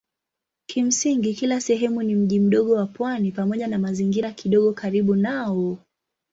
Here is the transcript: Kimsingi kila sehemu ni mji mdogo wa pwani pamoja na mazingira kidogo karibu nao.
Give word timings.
Kimsingi 0.67 1.33
kila 1.33 1.61
sehemu 1.61 2.03
ni 2.03 2.15
mji 2.15 2.39
mdogo 2.39 2.73
wa 2.75 2.85
pwani 2.87 3.31
pamoja 3.31 3.67
na 3.67 3.79
mazingira 3.79 4.31
kidogo 4.31 4.73
karibu 4.73 5.15
nao. 5.15 5.77